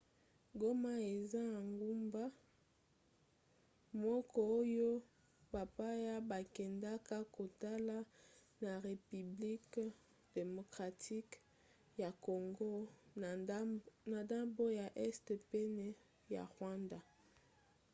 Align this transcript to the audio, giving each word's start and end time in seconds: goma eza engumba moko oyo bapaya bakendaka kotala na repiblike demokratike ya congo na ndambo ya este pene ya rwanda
goma 0.59 0.93
eza 1.15 1.41
engumba 1.59 2.23
moko 4.01 4.39
oyo 4.59 4.89
bapaya 5.53 6.13
bakendaka 6.31 7.17
kotala 7.35 7.97
na 8.63 8.71
repiblike 8.87 9.83
demokratike 10.37 11.37
ya 12.01 12.09
congo 12.25 12.71
na 14.09 14.17
ndambo 14.25 14.65
ya 14.79 14.87
este 15.07 15.35
pene 15.49 15.87
ya 16.33 16.43
rwanda 16.51 16.99